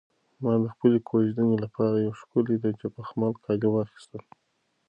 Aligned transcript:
ما 0.41 0.53
د 0.63 0.65
خپلې 0.73 0.99
کوژدنې 1.09 1.57
لپاره 1.63 1.95
یو 2.05 2.13
ښکلی 2.21 2.55
د 2.63 2.85
بخمل 2.95 3.33
کالي 3.45 3.67
واخیستل. 3.71 4.21